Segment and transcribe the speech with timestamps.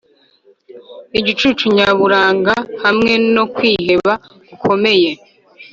[1.19, 2.53] igicucu nyaburanga
[2.83, 4.13] hamwe no kwiheba
[4.47, 5.11] gukomeye;